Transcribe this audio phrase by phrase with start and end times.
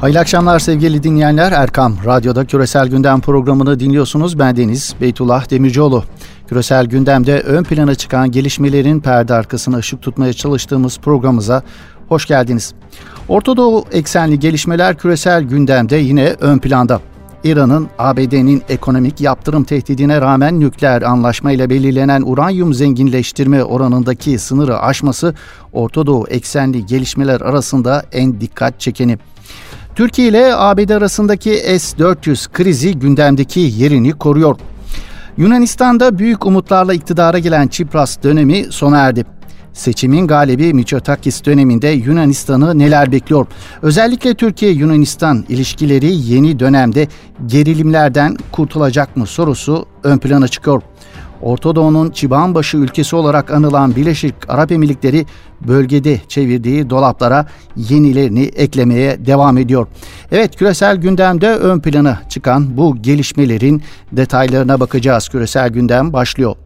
[0.00, 1.52] Hayırlı akşamlar sevgili dinleyenler.
[1.52, 4.38] Erkam Radyo'da Küresel Gündem programını dinliyorsunuz.
[4.38, 6.04] Ben Deniz Beytullah Demircioğlu.
[6.48, 11.62] Küresel gündemde ön plana çıkan gelişmelerin perde arkasına ışık tutmaya çalıştığımız programımıza
[12.08, 12.74] hoş geldiniz.
[13.28, 17.00] Orta Doğu eksenli gelişmeler küresel gündemde yine ön planda.
[17.44, 25.34] İran'ın ABD'nin ekonomik yaptırım tehdidine rağmen nükleer anlaşmayla belirlenen uranyum zenginleştirme oranındaki sınırı aşması
[25.72, 29.18] Orta Doğu eksenli gelişmeler arasında en dikkat çekeni.
[29.98, 34.56] Türkiye ile ABD arasındaki S-400 krizi gündemdeki yerini koruyor.
[35.36, 39.24] Yunanistan'da büyük umutlarla iktidara gelen Çipras dönemi sona erdi.
[39.72, 43.46] Seçimin galibi Mitsotakis döneminde Yunanistan'ı neler bekliyor?
[43.82, 47.08] Özellikle Türkiye-Yunanistan ilişkileri yeni dönemde
[47.46, 50.82] gerilimlerden kurtulacak mı sorusu ön plana çıkıyor.
[51.42, 55.26] Orta Doğu'nun çıbanbaşı ülkesi olarak anılan Birleşik Arap Emirlikleri
[55.60, 57.46] bölgede çevirdiği dolaplara
[57.76, 59.86] yenilerini eklemeye devam ediyor.
[60.32, 63.82] Evet küresel gündemde ön plana çıkan bu gelişmelerin
[64.12, 65.28] detaylarına bakacağız.
[65.28, 66.56] Küresel gündem başlıyor.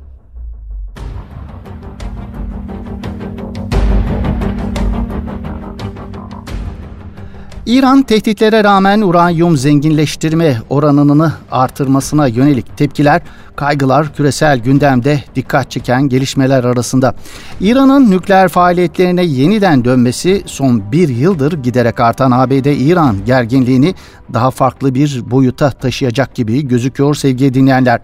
[7.66, 13.22] İran tehditlere rağmen uranyum zenginleştirme oranını artırmasına yönelik tepkiler,
[13.56, 17.14] kaygılar küresel gündemde dikkat çeken gelişmeler arasında.
[17.60, 23.94] İran'ın nükleer faaliyetlerine yeniden dönmesi son bir yıldır giderek artan ABD-İran gerginliğini
[24.32, 28.00] daha farklı bir boyuta taşıyacak gibi gözüküyor sevgili dinleyenler.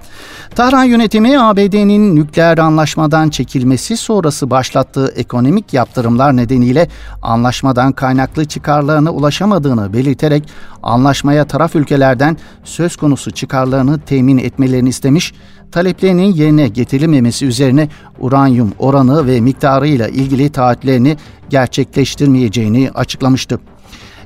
[0.54, 6.88] Tahran yönetimi ABD'nin nükleer anlaşmadan çekilmesi sonrası başlattığı ekonomik yaptırımlar nedeniyle
[7.22, 10.48] anlaşmadan kaynaklı çıkarlarına ulaşamadığını belirterek
[10.82, 15.34] anlaşmaya taraf ülkelerden söz konusu çıkarlarını temin etmelerini istemiş,
[15.72, 17.88] taleplerinin yerine getirilmemesi üzerine
[18.18, 21.16] uranyum oranı ve miktarıyla ilgili taahhütlerini
[21.50, 23.60] gerçekleştirmeyeceğini açıklamıştı.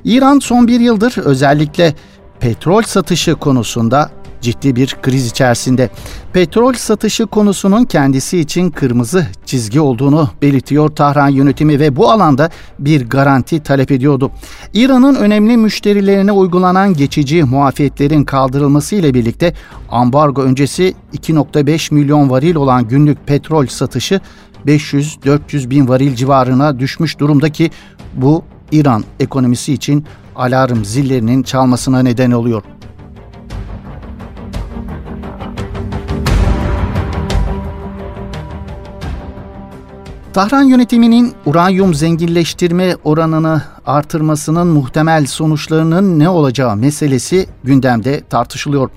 [0.03, 1.93] İran son bir yıldır özellikle
[2.39, 4.11] petrol satışı konusunda
[4.43, 5.89] ciddi bir kriz içerisinde.
[6.33, 12.49] Petrol satışı konusunun kendisi için kırmızı çizgi olduğunu belirtiyor Tahran yönetimi ve bu alanda
[12.79, 14.31] bir garanti talep ediyordu.
[14.73, 19.53] İran'ın önemli müşterilerine uygulanan geçici muafiyetlerin kaldırılması ile birlikte
[19.89, 24.19] ambargo öncesi 2.5 milyon varil olan günlük petrol satışı
[24.67, 27.71] 500-400 bin varil civarına düşmüş durumda ki
[28.15, 30.05] bu İran ekonomisi için
[30.35, 32.63] alarm zillerinin çalmasına neden oluyor.
[40.33, 48.89] Tahran yönetiminin uranyum zenginleştirme oranını artırmasının muhtemel sonuçlarının ne olacağı meselesi gündemde tartışılıyor.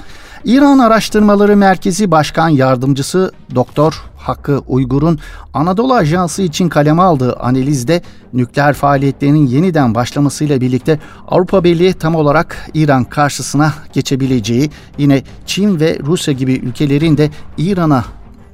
[0.44, 5.18] İran Araştırmaları Merkezi Başkan Yardımcısı Doktor Hakkı Uygur'un
[5.54, 12.70] Anadolu Ajansı için kaleme aldığı analizde nükleer faaliyetlerinin yeniden başlamasıyla birlikte Avrupa Birliği tam olarak
[12.74, 18.04] İran karşısına geçebileceği, yine Çin ve Rusya gibi ülkelerin de İran'a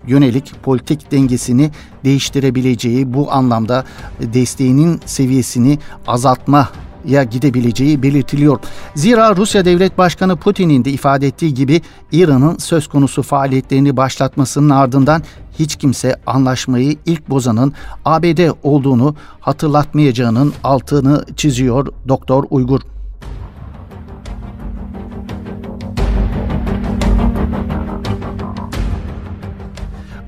[0.07, 1.71] yönelik politik dengesini
[2.05, 3.85] değiştirebileceği bu anlamda
[4.21, 6.69] desteğinin seviyesini azaltma
[7.05, 8.59] ya gidebileceği belirtiliyor.
[8.95, 11.81] Zira Rusya Devlet Başkanı Putin'in de ifade ettiği gibi
[12.13, 15.23] İran'ın söz konusu faaliyetlerini başlatmasının ardından
[15.59, 17.73] hiç kimse anlaşmayı ilk bozanın
[18.05, 22.81] ABD olduğunu hatırlatmayacağının altını çiziyor Doktor Uygur.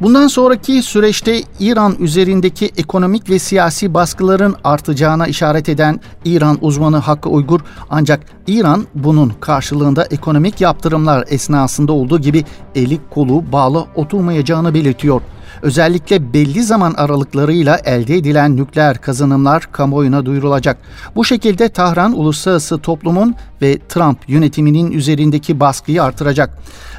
[0.05, 7.29] Bundan sonraki süreçte İran üzerindeki ekonomik ve siyasi baskıların artacağına işaret eden İran uzmanı Hakkı
[7.29, 7.61] Uygur
[7.91, 12.45] ancak İran bunun karşılığında ekonomik yaptırımlar esnasında olduğu gibi
[12.75, 15.21] eli kolu bağlı oturmayacağını belirtiyor.
[15.63, 20.77] Özellikle belli zaman aralıklarıyla elde edilen nükleer kazanımlar kamuoyuna duyurulacak.
[21.17, 26.59] Bu şekilde Tahran uluslararası toplumun ve Trump yönetiminin üzerindeki baskıyı artıracak.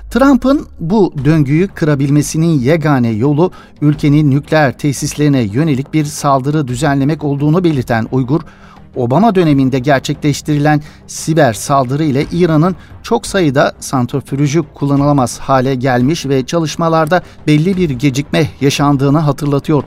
[0.10, 3.52] Trump'ın bu döngüyü kırabilmesinin yegane yolu
[3.82, 8.42] ülkenin nükleer tesislerine yönelik bir saldırı düzenlemek olduğunu belirten Uygur,
[8.96, 17.22] Obama döneminde gerçekleştirilen siber saldırı ile İran'ın çok sayıda santrifüjü kullanılamaz hale gelmiş ve çalışmalarda
[17.48, 19.84] belli bir gecikme yaşandığını hatırlatıyor.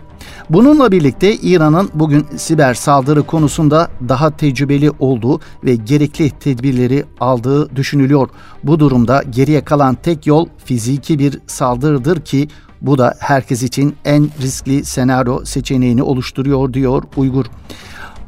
[0.50, 8.28] Bununla birlikte İran'ın bugün siber saldırı konusunda daha tecrübeli olduğu ve gerekli tedbirleri aldığı düşünülüyor.
[8.64, 12.48] Bu durumda geriye kalan tek yol fiziki bir saldırıdır ki
[12.80, 17.46] bu da herkes için en riskli senaryo seçeneğini oluşturuyor diyor Uygur.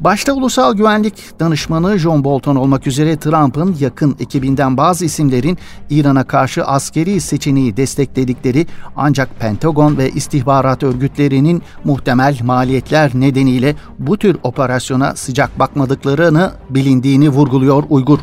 [0.01, 5.59] Başta ulusal güvenlik danışmanı John Bolton olmak üzere Trump'ın yakın ekibinden bazı isimlerin
[5.91, 8.67] İran'a karşı askeri seçeneği destekledikleri
[8.97, 17.85] ancak Pentagon ve istihbarat örgütlerinin muhtemel maliyetler nedeniyle bu tür operasyona sıcak bakmadıklarını bilindiğini vurguluyor
[17.91, 18.19] Uygur.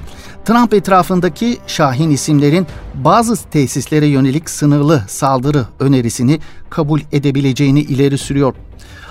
[0.47, 6.39] Trump etrafındaki şahin isimlerin bazı tesislere yönelik sınırlı saldırı önerisini
[6.69, 8.55] kabul edebileceğini ileri sürüyor.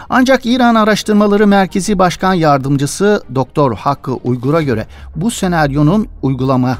[0.09, 4.87] Ancak İran Araştırmaları Merkezi Başkan Yardımcısı Doktor Hakkı Uygur'a göre
[5.17, 6.79] bu senaryonun uygulamaya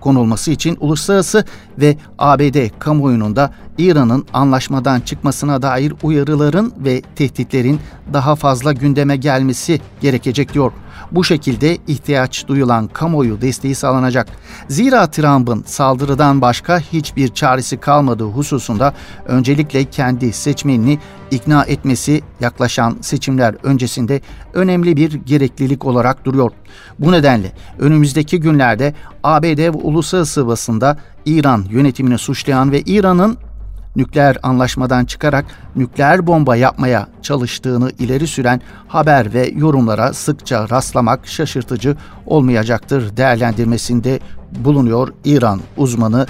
[0.00, 1.44] konulması için uluslararası
[1.78, 7.80] ve ABD kamuoyunun da İran'ın anlaşmadan çıkmasına dair uyarıların ve tehditlerin
[8.12, 10.72] daha fazla gündeme gelmesi gerekecek diyor.
[11.12, 14.28] Bu şekilde ihtiyaç duyulan kamuoyu desteği sağlanacak.
[14.68, 18.94] Zira Trump'ın saldırıdan başka hiçbir çaresi kalmadığı hususunda
[19.26, 20.98] öncelikle kendi seçmenini
[21.30, 24.20] ikna etmesi yaklaşan seçimler öncesinde
[24.54, 26.50] önemli bir gereklilik olarak duruyor.
[26.98, 33.38] Bu nedenle önümüzdeki günlerde ABD ve uluslararası basında İran yönetimini suçlayan ve İran'ın
[33.98, 35.44] nükleer anlaşmadan çıkarak
[35.76, 41.96] nükleer bomba yapmaya çalıştığını ileri süren haber ve yorumlara sıkça rastlamak şaşırtıcı
[42.26, 44.20] olmayacaktır değerlendirmesinde
[44.58, 46.26] bulunuyor İran uzmanı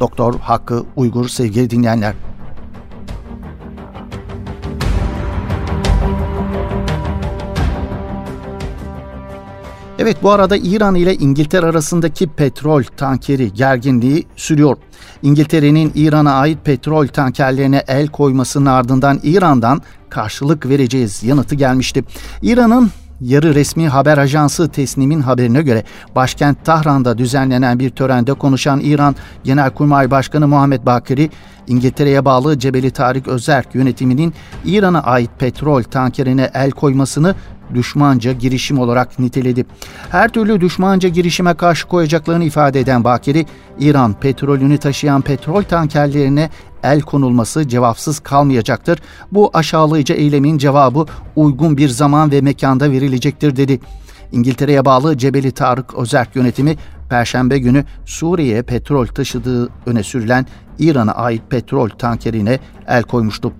[0.00, 2.14] Doktor Hakkı Uygur sevgili dinleyenler.
[10.02, 14.76] Evet bu arada İran ile İngiltere arasındaki petrol tankeri gerginliği sürüyor.
[15.22, 22.04] İngiltere'nin İran'a ait petrol tankerlerine el koymasının ardından İran'dan karşılık vereceğiz yanıtı gelmişti.
[22.42, 25.84] İran'ın yarı resmi haber ajansı Tesnim'in haberine göre
[26.16, 31.30] başkent Tahran'da düzenlenen bir törende konuşan İran Genelkurmay Başkanı Muhammed Bakiri,
[31.66, 37.34] İngiltere'ye bağlı Cebeli Tarık Özerk yönetiminin İran'a ait petrol tankerine el koymasını
[37.74, 39.66] düşmanca girişim olarak niteledi.
[40.10, 43.46] Her türlü düşmanca girişime karşı koyacaklarını ifade eden Bakiri,
[43.78, 46.50] İran petrolünü taşıyan petrol tankerlerine
[46.82, 48.98] el konulması cevapsız kalmayacaktır.
[49.32, 51.06] Bu aşağılayıcı eylemin cevabı
[51.36, 53.80] uygun bir zaman ve mekanda verilecektir dedi.
[54.32, 56.76] İngiltere'ye bağlı Cebeli Tarık Özerk yönetimi
[57.10, 60.46] Perşembe günü Suriye'ye petrol taşıdığı öne sürülen
[60.78, 62.58] İran'a ait petrol tankerine
[62.88, 63.52] el koymuştu.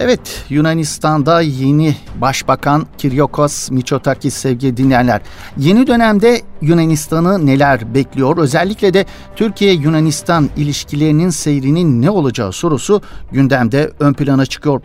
[0.00, 5.20] Evet, Yunanistan'da yeni Başbakan Kyriakos Mitsotakis sevgili dinleyenler.
[5.56, 8.36] Yeni dönemde Yunanistan'ı neler bekliyor?
[8.36, 9.06] Özellikle de
[9.36, 13.02] Türkiye-Yunanistan ilişkilerinin seyrinin ne olacağı sorusu
[13.32, 14.80] gündemde ön plana çıkıyor.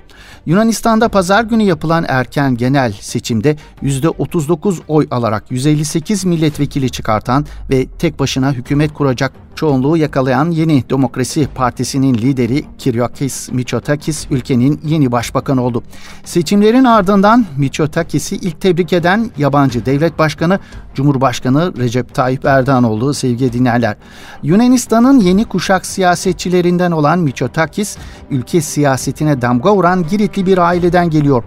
[0.46, 8.20] Yunanistan'da pazar günü yapılan erken genel seçimde %39 oy alarak 158 milletvekili çıkartan ve tek
[8.20, 15.84] başına hükümet kuracak çoğunluğu yakalayan Yeni Demokrasi Partisi'nin lideri Kyriakos Mitsotakis ülkenin yeni başbakanı oldu.
[16.24, 20.60] Seçimlerin ardından Mitsotakis'i ilk tebrik eden yabancı devlet başkanı
[20.94, 23.96] Cumhurbaşkanı Recep Tayyip Erdoğan oldu sevgili dinlerler.
[24.44, 27.98] Yunanistan'ın yeni kuşak siyasetçilerinden olan Mitsotakis
[28.30, 31.44] ülke siyasetine damga vuran Giritli bir aileden geliyor.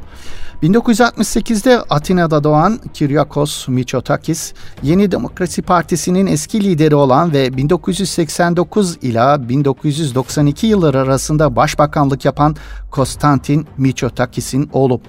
[0.63, 10.67] 1968'de Atina'da doğan Kyriakos Mitsotakis, Yeni Demokrasi Partisi'nin eski lideri olan ve 1989 ila 1992
[10.67, 12.57] yılları arasında başbakanlık yapan
[12.91, 15.01] Konstantin Mitsotakis'in oğlu.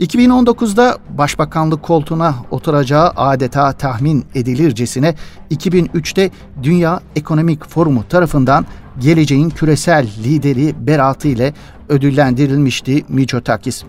[0.00, 5.14] 2019'da başbakanlık koltuğuna oturacağı adeta tahmin edilircesine
[5.50, 6.30] 2003'te
[6.62, 8.66] Dünya Ekonomik Forumu tarafından
[8.98, 11.54] geleceğin küresel lideri beratı ile
[11.88, 13.84] ödüllendirilmişti Mitsotakis.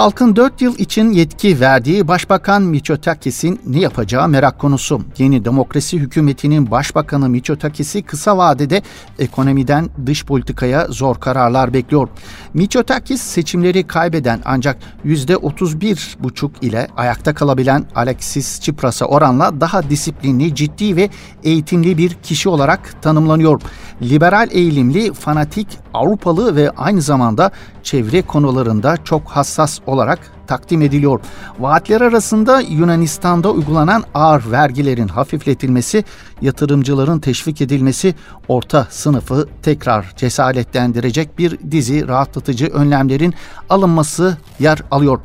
[0.00, 5.02] Halkın 4 yıl için yetki verdiği Başbakan Mitsotakis'in ne yapacağı merak konusu.
[5.18, 8.82] Yeni demokrasi hükümetinin Başbakanı Mitsotakis'i kısa vadede
[9.18, 12.08] ekonomiden dış politikaya zor kararlar bekliyor.
[12.54, 21.10] Mitsotakis seçimleri kaybeden ancak %31,5 ile ayakta kalabilen Alexis Tsipras'a oranla daha disiplinli, ciddi ve
[21.44, 23.62] eğitimli bir kişi olarak tanımlanıyor.
[24.02, 27.50] Liberal eğilimli, fanatik, Avrupalı ve aynı zamanda
[27.82, 31.20] çevre konularında çok hassas olarak takdim ediliyor.
[31.58, 36.04] Vaatler arasında Yunanistan'da uygulanan ağır vergilerin hafifletilmesi,
[36.42, 38.14] yatırımcıların teşvik edilmesi,
[38.48, 43.34] orta sınıfı tekrar cesaretlendirecek bir dizi rahatlatıcı önlemlerin
[43.68, 45.20] alınması yer alıyor.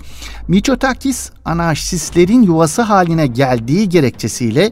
[0.48, 4.72] Mitsotakis anarşistlerin yuvası haline geldiği gerekçesiyle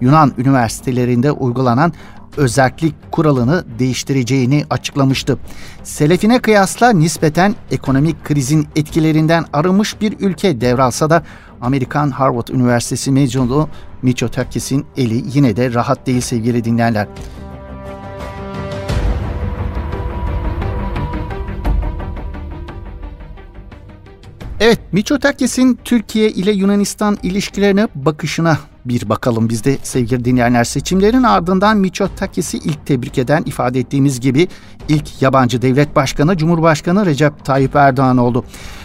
[0.00, 1.92] Yunan üniversitelerinde uygulanan
[2.36, 5.38] özellik kuralını değiştireceğini açıklamıştı.
[5.82, 11.22] Selefine kıyasla nispeten ekonomik krizin etkilerinden arınmış bir ülke devralsa da
[11.60, 13.68] Amerikan Harvard Üniversitesi mezunu
[14.02, 17.08] Mitsotakis'in eli yine de rahat değil sevgili dinleyenler.
[24.60, 30.64] Evet, Mitsotakis'in Türkiye ile Yunanistan ilişkilerine bakışına bir bakalım biz de sevgili dinleyenler.
[30.64, 34.48] Seçimlerin ardından Mitsotakis'i ilk tebrik eden ifade ettiğimiz gibi
[34.88, 38.44] ilk yabancı devlet başkanı Cumhurbaşkanı Recep Tayyip Erdoğan oldu.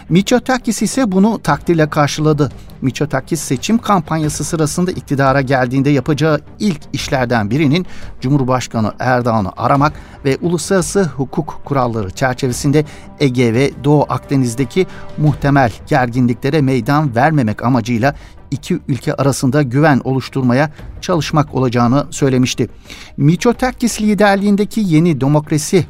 [0.09, 2.51] Mitsotakis ise bunu takdirle karşıladı.
[2.85, 7.85] Mitsotakis seçim kampanyası sırasında iktidara geldiğinde yapacağı ilk işlerden birinin
[8.21, 9.93] Cumhurbaşkanı Erdoğan'ı aramak
[10.25, 12.85] ve uluslararası hukuk kuralları çerçevesinde
[13.19, 14.87] Ege ve Doğu Akdeniz'deki
[15.17, 18.15] muhtemel gerginliklere meydan vermemek amacıyla
[18.51, 22.69] iki ülke arasında güven oluşturmaya çalışmak olacağını söylemişti.
[23.17, 25.85] Mitsotakis liderliğindeki Yeni Demokrasi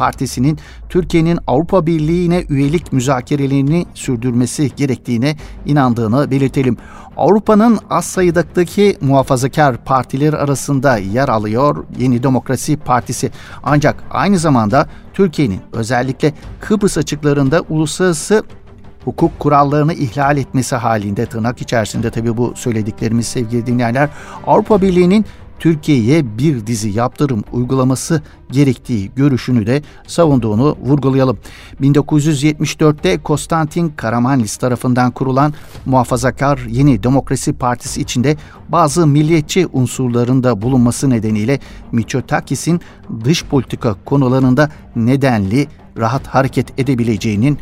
[0.00, 6.76] Partisi'nin Türkiye'nin Avrupa Birliği'ne üyelik müzakerelerini sürdürmesi gerektiğine inandığını belirtelim.
[7.16, 13.30] Avrupa'nın az sayıdaki muhafazakar partiler arasında yer alıyor Yeni Demokrasi Partisi.
[13.62, 18.44] Ancak aynı zamanda Türkiye'nin özellikle Kıbrıs açıklarında uluslararası
[19.04, 24.08] hukuk kurallarını ihlal etmesi halinde tırnak içerisinde tabii bu söylediklerimiz sevgili dinleyenler
[24.46, 25.24] Avrupa Birliği'nin
[25.60, 31.38] Türkiye'ye bir dizi yaptırım uygulaması gerektiği görüşünü de savunduğunu vurgulayalım.
[31.80, 35.54] 1974'te Konstantin Karamanlis tarafından kurulan
[35.86, 38.36] muhafazakar Yeni Demokrasi Partisi içinde
[38.68, 41.58] bazı milliyetçi unsurların da bulunması nedeniyle
[41.92, 42.80] Mitsotakis'in
[43.24, 47.58] dış politika konularında nedenli rahat hareket edebileceğinin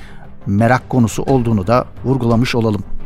[0.47, 2.98] merak konusu olduğunu da vurgulamış olalım.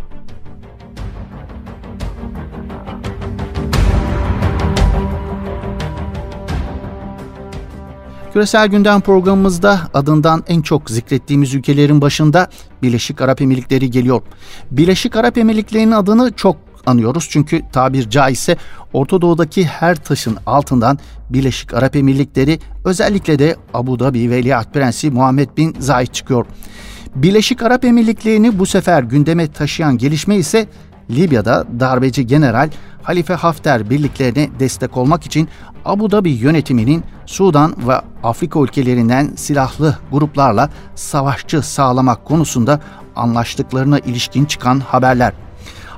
[8.33, 12.49] Küresel Gündem programımızda adından en çok zikrettiğimiz ülkelerin başında
[12.83, 14.23] Birleşik Arap Emirlikleri geliyor.
[14.71, 18.57] Birleşik Arap Emirlikleri'nin adını çok anıyoruz çünkü tabir caizse
[18.93, 20.99] Orta Doğu'daki her taşın altından
[21.31, 26.47] Birleşik Arap Emirlikleri özellikle de Abu Dhabi Veliaht Prensi Muhammed Bin Zayed çıkıyor.
[27.15, 30.67] Birleşik Arap Emirlikleri'ni bu sefer gündeme taşıyan gelişme ise
[31.11, 32.71] Libya'da darbeci general
[33.03, 35.49] Halife Hafter birliklerine destek olmak için
[35.85, 42.81] Abu Dhabi yönetiminin Sudan ve Afrika ülkelerinden silahlı gruplarla savaşçı sağlamak konusunda
[43.17, 45.33] anlaştıklarına ilişkin çıkan haberler.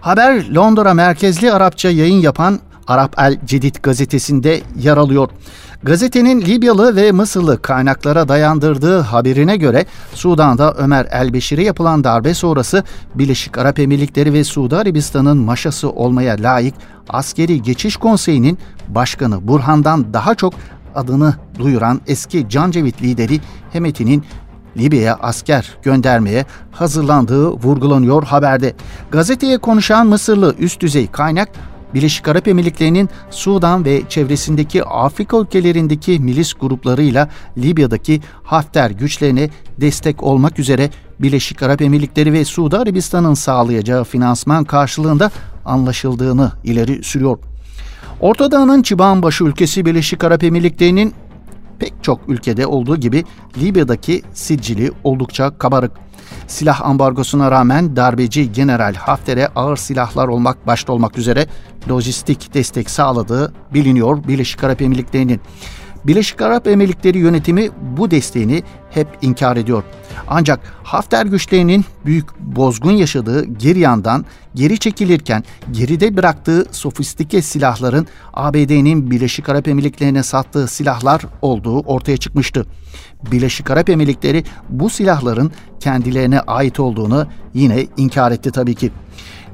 [0.00, 5.28] Haber Londra merkezli Arapça yayın yapan Arap El Cedid gazetesinde yer alıyor.
[5.84, 13.58] Gazetenin Libyalı ve Mısırlı kaynaklara dayandırdığı haberine göre Sudan'da Ömer El-Beşir'e yapılan darbe sonrası Birleşik
[13.58, 16.74] Arap Emirlikleri ve Suudi Arabistan'ın maşası olmaya layık
[17.08, 20.54] Askeri Geçiş Konseyi'nin başkanı Burhan'dan daha çok
[20.94, 23.40] adını duyuran eski Cancevit lideri
[23.72, 24.24] Hemeti'nin
[24.76, 28.74] Libya'ya asker göndermeye hazırlandığı vurgulanıyor haberde.
[29.10, 31.48] Gazeteye konuşan Mısırlı üst düzey kaynak
[31.94, 40.58] Birleşik Arap Emirlikleri'nin Sudan ve çevresindeki Afrika ülkelerindeki milis gruplarıyla Libya'daki Hafter güçlerine destek olmak
[40.58, 45.30] üzere Birleşik Arap Emirlikleri ve Suudi Arabistan'ın sağlayacağı finansman karşılığında
[45.64, 47.38] anlaşıldığını ileri sürüyor.
[48.20, 51.14] Orta Doğu'nun çıbanbaşı ülkesi Birleşik Arap Emirlikleri'nin
[51.78, 53.24] pek çok ülkede olduğu gibi
[53.58, 55.92] Libya'daki sicili oldukça kabarık.
[56.46, 61.46] Silah ambargosuna rağmen darbeci General Hafter'e ağır silahlar olmak başta olmak üzere
[61.90, 65.40] lojistik destek sağladığı biliniyor Birleşik Arap Emirlikleri'nin.
[66.06, 69.82] Birleşik Arap Emirlikleri yönetimi bu desteğini hep inkar ediyor.
[70.28, 79.10] Ancak Hafter güçlerinin büyük bozgun yaşadığı geri yandan geri çekilirken geride bıraktığı sofistike silahların ABD'nin
[79.10, 82.66] Birleşik Arap Emirlikleri'ne sattığı silahlar olduğu ortaya çıkmıştı.
[83.32, 88.92] Birleşik Arap Emirlikleri bu silahların kendilerine ait olduğunu yine inkar etti tabii ki.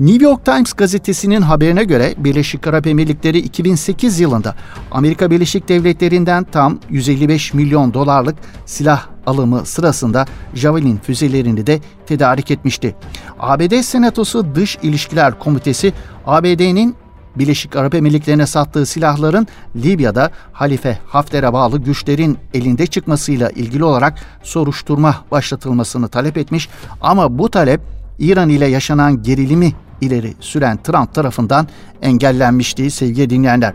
[0.00, 4.54] New York Times gazetesinin haberine göre Birleşik Arap Emirlikleri 2008 yılında
[4.90, 12.96] Amerika Birleşik Devletleri'nden tam 155 milyon dolarlık silah alımı sırasında Javelin füzelerini de tedarik etmişti.
[13.38, 15.92] ABD Senatosu Dış İlişkiler Komitesi
[16.26, 16.94] ABD'nin
[17.36, 25.24] Birleşik Arap Emirlikleri'ne sattığı silahların Libya'da Halife Hafter'e bağlı güçlerin elinde çıkmasıyla ilgili olarak soruşturma
[25.30, 26.68] başlatılmasını talep etmiş
[27.00, 27.80] ama bu talep
[28.18, 31.68] İran ile yaşanan gerilimi ileri süren Trump tarafından
[32.02, 33.74] engellenmişti sevgili dinleyenler.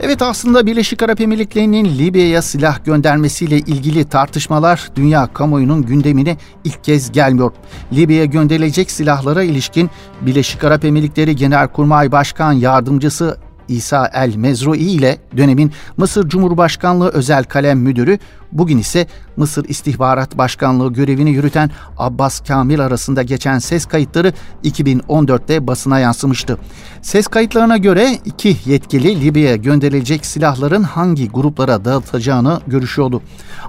[0.00, 7.12] Evet aslında Birleşik Arap Emirlikleri'nin Libya'ya silah göndermesiyle ilgili tartışmalar dünya kamuoyunun gündemine ilk kez
[7.12, 7.52] gelmiyor.
[7.92, 9.90] Libya'ya gönderilecek silahlara ilişkin
[10.20, 17.78] Birleşik Arap Emirlikleri Genelkurmay Başkan Yardımcısı İsa El Mezrui ile dönemin Mısır Cumhurbaşkanlığı Özel Kalem
[17.78, 18.18] Müdürü
[18.52, 24.32] Bugün ise Mısır İstihbarat Başkanlığı görevini yürüten Abbas Kamil arasında geçen ses kayıtları
[24.64, 26.58] 2014'te basına yansımıştı.
[27.02, 33.22] Ses kayıtlarına göre iki yetkili Libya'ya gönderilecek silahların hangi gruplara dağıtacağını görüşüyordu.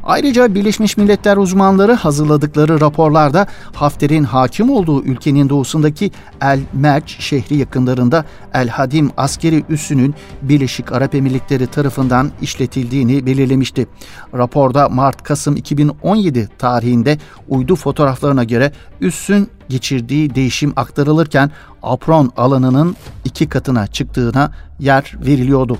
[0.03, 8.25] Ayrıca Birleşmiş Milletler uzmanları hazırladıkları raporlarda Hafter'in hakim olduğu ülkenin doğusundaki El Merç şehri yakınlarında
[8.53, 13.87] El Hadim askeri üssünün Birleşik Arap Emirlikleri tarafından işletildiğini belirlemişti.
[14.33, 18.71] Rapor Raporda Mart-Kasım 2017 tarihinde uydu fotoğraflarına göre
[19.01, 21.51] üssün geçirdiği değişim aktarılırken
[21.83, 22.95] apron alanının
[23.25, 25.77] iki katına çıktığına yer veriliyordu.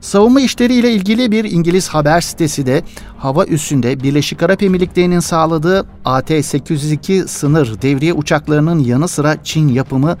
[0.00, 2.82] Savunma işleriyle ilgili bir İngiliz haber sitesi de
[3.18, 10.16] hava üssünde Birleşik Arap Emirlikleri'nin sağladığı AT-802 sınır devriye uçaklarının yanı sıra Çin yapımı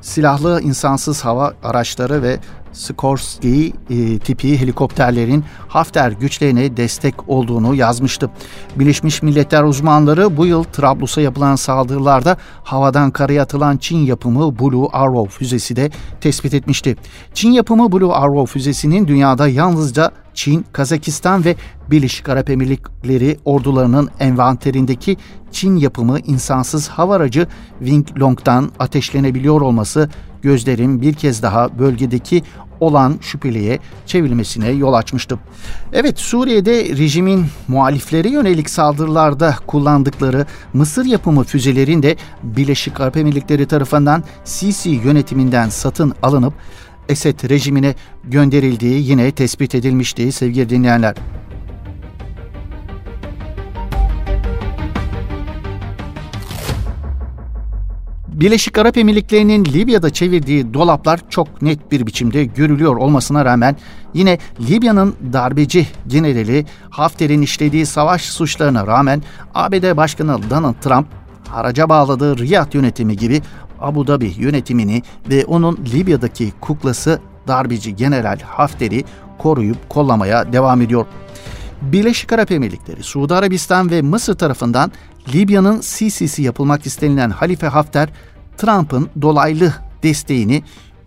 [0.00, 2.38] silahlı insansız hava araçları ve
[2.72, 8.30] Skorsky e, tipi helikopterlerin Hafter güçlerine destek olduğunu yazmıştı.
[8.76, 15.38] Birleşmiş Milletler uzmanları bu yıl Trablus'a yapılan saldırılarda havadan karaya atılan Çin yapımı Blue Arrow
[15.38, 16.96] füzesi de tespit etmişti.
[17.34, 20.10] Çin yapımı Blue Arrow füzesinin dünyada yalnızca
[20.40, 21.56] Çin, Kazakistan ve
[21.90, 25.16] Birleşik Arap Emirlikleri ordularının envanterindeki
[25.52, 27.46] Çin yapımı insansız hava aracı
[27.78, 30.10] Wing Long'dan ateşlenebiliyor olması
[30.42, 32.42] gözlerin bir kez daha bölgedeki
[32.80, 35.38] olan şüpheliye çevrilmesine yol açmıştı.
[35.92, 44.24] Evet Suriye'de rejimin muhalifleri yönelik saldırılarda kullandıkları Mısır yapımı füzelerin de Birleşik Arap Emirlikleri tarafından
[44.44, 46.54] Sisi yönetiminden satın alınıp
[47.10, 51.14] Esed rejimine gönderildiği yine tespit edilmişti sevgili dinleyenler.
[58.28, 63.76] Birleşik Arap Emirlikleri'nin Libya'da çevirdiği dolaplar çok net bir biçimde görülüyor olmasına rağmen
[64.14, 69.22] yine Libya'nın darbeci generali Hafter'in işlediği savaş suçlarına rağmen
[69.54, 71.06] ABD Başkanı Donald Trump
[71.48, 73.42] haraca bağladığı Riyad yönetimi gibi
[73.80, 79.04] Abu Dhabi yönetimini ve onun Libya'daki kuklası darbeci general Hafter'i
[79.38, 81.06] koruyup kollamaya devam ediyor.
[81.82, 84.92] Birleşik Arap Emirlikleri, Suudi Arabistan ve Mısır tarafından
[85.34, 88.08] Libya'nın Sisi'si yapılmak istenilen Halife Hafter,
[88.58, 90.62] Trump'ın dolaylı desteğini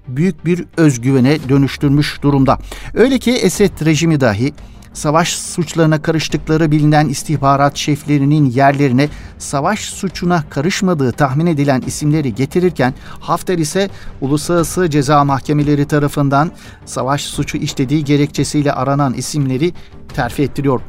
[0.08, 2.58] büyük bir özgüvene dönüştürmüş durumda.
[2.94, 4.54] Öyle ki Esed rejimi dahi
[4.94, 13.58] savaş suçlarına karıştıkları bilinen istihbarat şeflerinin yerlerine savaş suçuna karışmadığı tahmin edilen isimleri getirirken Hafter
[13.58, 13.90] ise
[14.22, 16.52] uluslararası ceza mahkemeleri tarafından
[16.86, 19.74] savaş suçu işlediği gerekçesiyle aranan isimleri
[20.14, 20.82] terfi ettiriyor.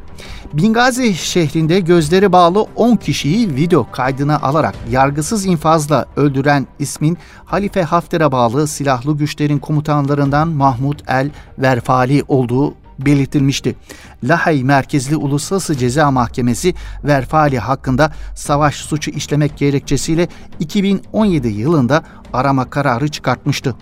[0.53, 8.31] Bingazi şehrinde gözleri bağlı 10 kişiyi video kaydına alarak yargısız infazla öldüren ismin Halife Hafter'e
[8.31, 13.75] bağlı silahlı güçlerin komutanlarından Mahmud El Verfali olduğu belirtilmişti.
[14.23, 20.27] Lahay merkezli Uluslararası Ceza Mahkemesi Verfali hakkında savaş suçu işlemek gerekçesiyle
[20.59, 22.03] 2017 yılında
[22.33, 23.75] arama kararı çıkartmıştı.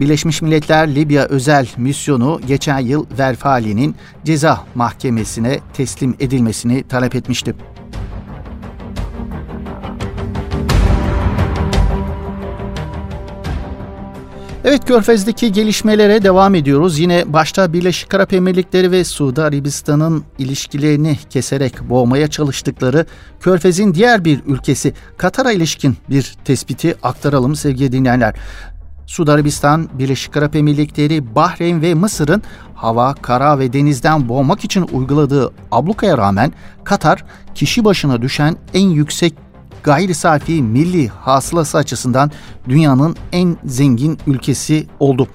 [0.00, 7.54] Birleşmiş Milletler Libya özel misyonu geçen yıl Verfali'nin ceza mahkemesine teslim edilmesini talep etmişti.
[14.64, 16.98] Evet Körfez'deki gelişmelere devam ediyoruz.
[16.98, 23.06] Yine başta Birleşik Arap Emirlikleri ve Suudi Arabistan'ın ilişkilerini keserek boğmaya çalıştıkları
[23.40, 28.34] Körfez'in diğer bir ülkesi Katar'a ilişkin bir tespiti aktaralım sevgili dinleyenler.
[29.06, 32.42] Suudi Arabistan, Birleşik Arap Emirlikleri, Bahreyn ve Mısır'ın
[32.74, 36.52] hava, kara ve denizden boğmak için uyguladığı ablukaya rağmen
[36.84, 37.24] Katar
[37.54, 39.43] kişi başına düşen en yüksek
[39.84, 42.30] gayri safi milli hasılası açısından
[42.68, 45.28] dünyanın en zengin ülkesi oldu.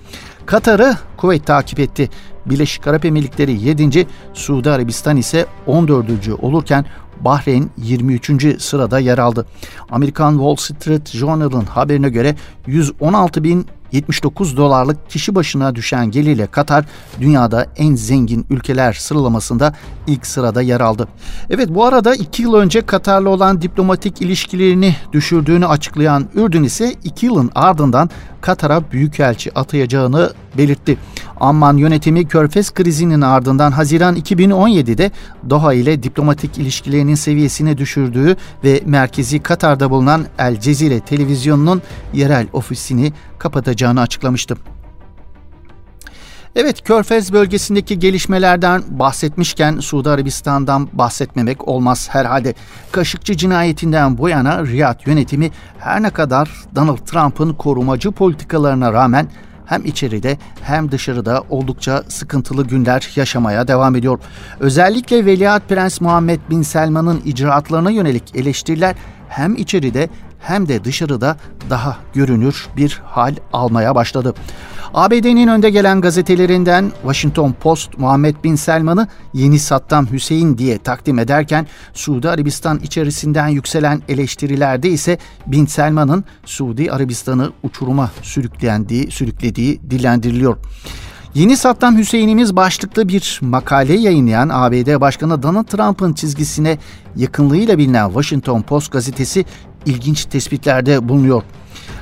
[0.45, 2.09] Katar'ı Kuveyt takip etti.
[2.45, 4.07] Birleşik Arap Emirlikleri 7.
[4.33, 6.09] Suudi Arabistan ise 14.
[6.41, 6.85] olurken
[7.19, 8.61] Bahreyn 23.
[8.61, 9.45] sırada yer aldı.
[9.89, 12.35] Amerikan Wall Street Journal'ın haberine göre
[12.67, 16.85] 116 bin 79 dolarlık kişi başına düşen gelirle Katar
[17.21, 19.73] dünyada en zengin ülkeler sıralamasında
[20.07, 21.07] ilk sırada yer aldı.
[21.49, 27.25] Evet bu arada 2 yıl önce Katar'la olan diplomatik ilişkilerini düşürdüğünü açıklayan Ürdün ise 2
[27.25, 28.09] yılın ardından
[28.41, 30.97] Katar'a büyükelçi atayacağını belirtti.
[31.39, 35.11] Amman yönetimi Körfez krizinin ardından Haziran 2017'de
[35.49, 41.81] Doha ile diplomatik ilişkilerinin seviyesine düşürdüğü ve merkezi Katar'da bulunan El Cezire televizyonunun
[42.13, 44.57] yerel ofisini kapatacağını açıklamıştı.
[46.55, 52.53] Evet, Körfez bölgesindeki gelişmelerden bahsetmişken Suudi Arabistan'dan bahsetmemek olmaz herhalde.
[52.91, 59.27] Kaşıkçı cinayetinden bu yana Riyad yönetimi her ne kadar Donald Trump'ın korumacı politikalarına rağmen
[59.65, 64.19] hem içeride hem dışarıda oldukça sıkıntılı günler yaşamaya devam ediyor.
[64.59, 68.95] Özellikle Veliaht Prens Muhammed Bin Selman'ın icraatlarına yönelik eleştiriler
[69.29, 70.09] hem içeride
[70.39, 71.37] hem de dışarıda
[71.69, 74.33] daha görünür bir hal almaya başladı.
[74.93, 81.67] ABD'nin önde gelen gazetelerinden Washington Post Muhammed Bin Selman'ı yeni Saddam Hüseyin diye takdim ederken
[81.93, 90.57] Suudi Arabistan içerisinden yükselen eleştirilerde ise Bin Selman'ın Suudi Arabistan'ı uçuruma sürüklendiği, sürüklediği dillendiriliyor.
[91.33, 96.77] Yeni Saddam Hüseyin'imiz başlıklı bir makale yayınlayan ABD Başkanı Donald Trump'ın çizgisine
[97.15, 99.45] yakınlığıyla bilinen Washington Post gazetesi
[99.85, 101.43] ilginç tespitlerde bulunuyor.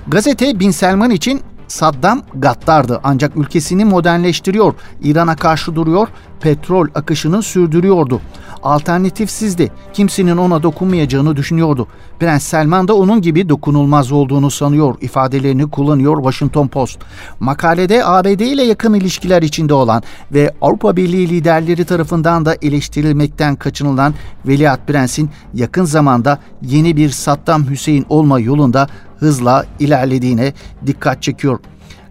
[0.07, 6.07] Gazete Bin Selman için Saddam gaddardı ancak ülkesini modernleştiriyor, İran'a karşı duruyor,
[6.41, 8.21] petrol akışını sürdürüyordu.
[8.63, 9.71] Alternatifsizdi.
[9.93, 11.87] Kimsenin ona dokunmayacağını düşünüyordu.
[12.19, 16.99] Prens Selman da onun gibi dokunulmaz olduğunu sanıyor ifadelerini kullanıyor Washington Post.
[17.39, 24.13] Makalede ABD ile yakın ilişkiler içinde olan ve Avrupa Birliği liderleri tarafından da eleştirilmekten kaçınılan
[24.47, 28.87] Veliaht Prens'in yakın zamanda yeni bir Saddam Hüseyin olma yolunda
[29.19, 30.53] hızla ilerlediğine
[30.85, 31.59] dikkat çekiyor.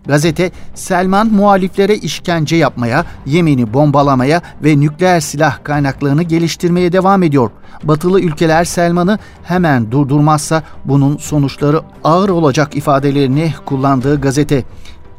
[0.08, 7.50] Gazete Selman muhaliflere işkence yapmaya, Yemen'i bombalamaya ve nükleer silah kaynaklarını geliştirmeye devam ediyor.
[7.82, 14.64] Batılı ülkeler Selman'ı hemen durdurmazsa bunun sonuçları ağır olacak ifadelerini kullandığı gazete.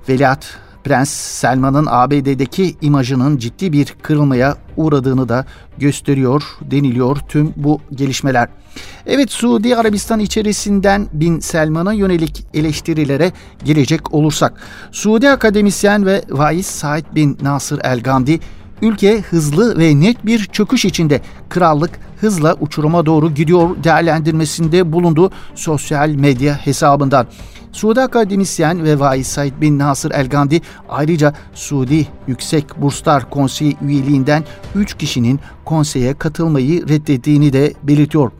[0.09, 0.45] Veliaht
[0.83, 5.45] Prens Selman'ın ABD'deki imajının ciddi bir kırılmaya uğradığını da
[5.77, 8.47] gösteriyor deniliyor tüm bu gelişmeler.
[9.05, 13.31] Evet Suudi Arabistan içerisinden Bin Selman'a yönelik eleştirilere
[13.63, 14.61] gelecek olursak
[14.91, 18.39] Suudi akademisyen ve vaiz Said bin Nasır El Gamdi
[18.81, 26.09] ülke hızlı ve net bir çöküş içinde krallık hızla uçuruma doğru gidiyor değerlendirmesinde bulundu sosyal
[26.09, 27.27] medya hesabından.
[27.71, 34.43] Suudi akademisyen ve vaiz Said bin Nasır El Gandhi ayrıca Suudi Yüksek Burslar Konseyi üyeliğinden
[34.75, 38.31] 3 kişinin konseye katılmayı reddettiğini de belirtiyor.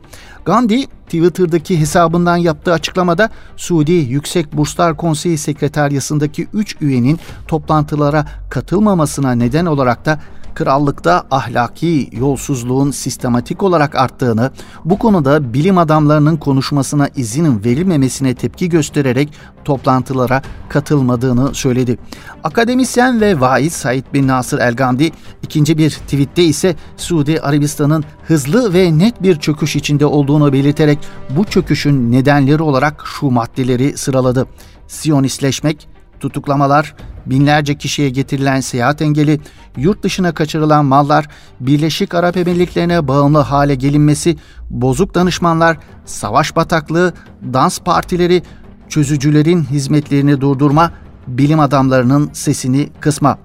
[0.44, 9.66] Gandhi Twitter'daki hesabından yaptığı açıklamada Suudi Yüksek Burslar Konseyi Sekreteryasındaki 3 üyenin toplantılara katılmamasına neden
[9.66, 10.20] olarak da
[10.54, 14.50] krallıkta ahlaki yolsuzluğun sistematik olarak arttığını,
[14.84, 19.32] bu konuda bilim adamlarının konuşmasına izin verilmemesine tepki göstererek
[19.64, 21.98] toplantılara katılmadığını söyledi.
[22.44, 25.10] Akademisyen ve vaiz Said bin Nasır El Gamdi
[25.42, 30.98] ikinci bir tweette ise Suudi Arabistan'ın hızlı ve net bir çöküş içinde olduğunu belirterek
[31.30, 34.46] bu çöküşün nedenleri olarak şu maddeleri sıraladı.
[34.88, 35.88] Siyonistleşmek,
[36.20, 36.94] tutuklamalar,
[37.26, 39.40] binlerce kişiye getirilen seyahat engeli,
[39.76, 41.28] yurt dışına kaçırılan mallar,
[41.60, 44.36] Birleşik Arap Emirlikleri'ne bağımlı hale gelinmesi,
[44.70, 47.12] bozuk danışmanlar, savaş bataklığı,
[47.52, 48.42] dans partileri,
[48.88, 50.92] çözücülerin hizmetlerini durdurma,
[51.26, 53.38] bilim adamlarının sesini kısma.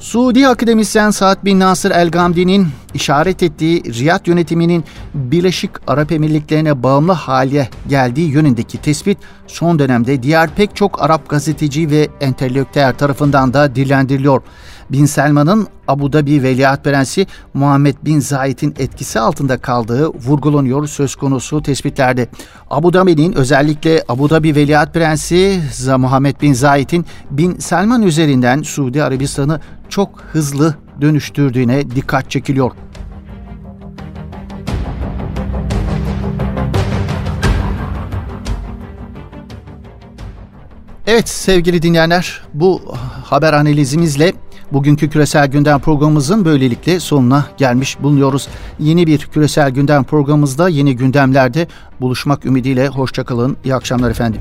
[0.00, 7.12] Suudi akademisyen Saad bin Nasır El Gamdi'nin işaret ettiği Riyad yönetiminin Birleşik Arap Emirlikleri'ne bağımlı
[7.12, 13.74] hale geldiği yönündeki tespit son dönemde diğer pek çok Arap gazeteci ve entelektüel tarafından da
[13.74, 14.42] dillendiriliyor.
[14.92, 21.62] Bin Selman'ın Abu Dhabi Veliaht Prensi Muhammed Bin Zayed'in etkisi altında kaldığı vurgulanıyor söz konusu
[21.62, 22.28] tespitlerde.
[22.70, 25.62] Abu Dhabi'nin özellikle Abu Dhabi Veliaht Prensi
[25.98, 32.70] Muhammed Bin Zayed'in Bin Selman üzerinden Suudi Arabistan'ı çok hızlı dönüştürdüğüne dikkat çekiliyor.
[41.06, 42.82] Evet sevgili dinleyenler bu
[43.24, 44.32] haber analizimizle
[44.72, 48.48] bugünkü küresel gündem programımızın böylelikle sonuna gelmiş bulunuyoruz.
[48.78, 51.66] Yeni bir küresel gündem programımızda yeni gündemlerde
[52.00, 53.56] buluşmak ümidiyle hoşçakalın.
[53.64, 54.40] İyi akşamlar efendim.